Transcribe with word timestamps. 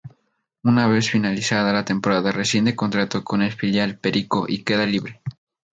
Una 0.63 0.87
vez 0.87 1.11
finalizada 1.11 1.71
la 1.71 1.85
temporada 1.85 2.31
rescinde 2.31 2.75
contrato 2.75 3.23
con 3.23 3.43
el 3.43 3.51
filial 3.51 3.99
perico 3.99 4.45
y 4.47 4.63
queda 4.63 4.87
libre. 4.87 5.21